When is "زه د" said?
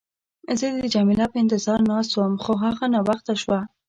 0.59-0.83